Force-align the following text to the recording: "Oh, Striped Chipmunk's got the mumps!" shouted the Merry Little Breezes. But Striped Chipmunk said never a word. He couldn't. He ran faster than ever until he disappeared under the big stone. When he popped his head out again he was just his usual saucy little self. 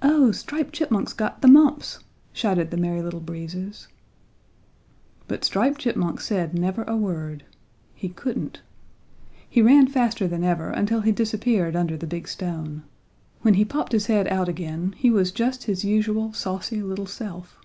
"Oh, 0.00 0.32
Striped 0.32 0.72
Chipmunk's 0.72 1.12
got 1.12 1.42
the 1.42 1.48
mumps!" 1.48 1.98
shouted 2.32 2.70
the 2.70 2.78
Merry 2.78 3.02
Little 3.02 3.20
Breezes. 3.20 3.88
But 5.28 5.44
Striped 5.44 5.80
Chipmunk 5.82 6.18
said 6.18 6.54
never 6.58 6.84
a 6.84 6.96
word. 6.96 7.44
He 7.94 8.08
couldn't. 8.08 8.62
He 9.46 9.60
ran 9.60 9.86
faster 9.88 10.26
than 10.26 10.44
ever 10.44 10.70
until 10.70 11.02
he 11.02 11.12
disappeared 11.12 11.76
under 11.76 11.98
the 11.98 12.06
big 12.06 12.26
stone. 12.26 12.84
When 13.42 13.52
he 13.52 13.66
popped 13.66 13.92
his 13.92 14.06
head 14.06 14.26
out 14.28 14.48
again 14.48 14.94
he 14.96 15.10
was 15.10 15.30
just 15.30 15.64
his 15.64 15.84
usual 15.84 16.32
saucy 16.32 16.82
little 16.82 17.04
self. 17.04 17.58